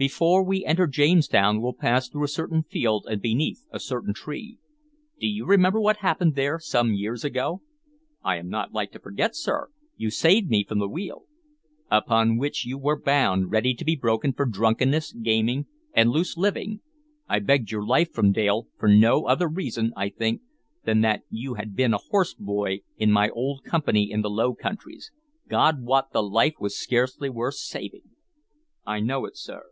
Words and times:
"Before 0.00 0.42
we 0.42 0.64
enter 0.64 0.86
Jamestown 0.86 1.60
we'll 1.60 1.74
pass 1.74 2.08
through 2.08 2.24
a 2.24 2.28
certain 2.28 2.62
field 2.62 3.06
and 3.10 3.20
beneath 3.20 3.66
a 3.70 3.78
certain 3.78 4.14
tree. 4.14 4.56
Do 5.20 5.26
you 5.26 5.44
remember 5.44 5.78
what 5.78 5.98
happened 5.98 6.36
there, 6.36 6.58
some 6.58 6.94
years 6.94 7.22
ago?" 7.22 7.60
"I 8.24 8.38
am 8.38 8.48
not 8.48 8.72
like 8.72 8.92
to 8.92 8.98
forget, 8.98 9.36
sir. 9.36 9.68
You 9.98 10.08
saved 10.08 10.48
me 10.48 10.64
from 10.64 10.78
the 10.78 10.88
wheel." 10.88 11.26
"Upon 11.90 12.38
which 12.38 12.64
you 12.64 12.78
were 12.78 12.98
bound, 12.98 13.50
ready 13.52 13.74
to 13.74 13.84
be 13.84 13.94
broken 13.94 14.32
for 14.32 14.46
drunkenness, 14.46 15.12
gaming, 15.12 15.66
and 15.92 16.08
loose 16.08 16.34
living. 16.34 16.80
I 17.28 17.38
begged 17.40 17.70
your 17.70 17.84
life 17.84 18.10
from 18.10 18.32
Dale 18.32 18.68
for 18.78 18.88
no 18.88 19.26
other 19.26 19.48
reason, 19.48 19.92
I 19.98 20.08
think, 20.08 20.40
than 20.86 21.02
that 21.02 21.24
you 21.28 21.56
had 21.56 21.76
been 21.76 21.92
a 21.92 21.98
horse 21.98 22.32
boy 22.32 22.80
in 22.96 23.12
my 23.12 23.28
old 23.28 23.64
company 23.64 24.10
in 24.10 24.22
the 24.22 24.30
Low 24.30 24.54
Countries. 24.54 25.10
God 25.46 25.82
wot, 25.82 26.10
the 26.10 26.22
life 26.22 26.54
was 26.58 26.74
scarcely 26.74 27.28
worth 27.28 27.56
the 27.56 27.66
saving!" 27.66 28.08
"I 28.86 29.00
know 29.00 29.26
it, 29.26 29.36
sir." 29.36 29.64